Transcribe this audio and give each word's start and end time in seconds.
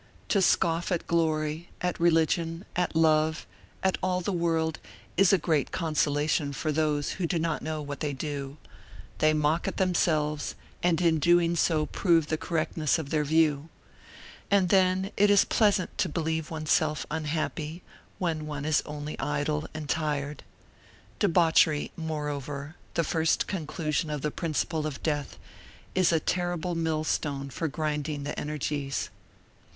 To 0.29 0.41
scoff 0.41 0.91
at 0.91 1.05
glory, 1.05 1.69
at 1.79 1.99
religion, 1.99 2.65
at 2.75 2.95
love, 2.95 3.45
at 3.83 3.99
all 4.01 4.19
the 4.19 4.31
world, 4.33 4.79
is 5.15 5.31
a 5.31 5.37
great 5.37 5.71
consolation 5.71 6.53
for 6.53 6.71
those 6.71 7.11
who 7.11 7.27
do 7.27 7.37
not 7.37 7.61
know 7.61 7.83
what 7.83 7.99
to 7.99 8.11
do; 8.11 8.57
they 9.19 9.31
mock 9.31 9.67
at 9.67 9.77
themselves 9.77 10.55
and 10.81 10.99
in 11.01 11.19
doing 11.19 11.55
so 11.55 11.85
prove 11.85 12.25
the 12.29 12.37
correctness 12.39 12.97
of 12.97 13.11
their 13.11 13.23
view. 13.23 13.69
And 14.49 14.69
then 14.69 15.11
it 15.17 15.29
is 15.29 15.45
pleasant 15.45 15.95
to 15.99 16.09
believe 16.09 16.49
oneself 16.49 17.05
unhappy 17.11 17.83
when 18.17 18.47
one 18.47 18.65
is 18.65 18.81
only 18.87 19.19
idle 19.19 19.67
and 19.71 19.87
tired. 19.87 20.41
Debauchery, 21.19 21.91
moreover, 21.95 22.75
the 22.95 23.03
first 23.03 23.45
conclusion 23.45 24.09
of 24.09 24.23
the 24.23 24.31
principle 24.31 24.87
of 24.87 25.03
death, 25.03 25.37
is 25.93 26.11
a 26.11 26.19
terrible 26.19 26.73
millstone 26.73 27.51
for 27.51 27.67
grinding 27.67 28.23
the 28.23 28.33
energies. 28.39 29.11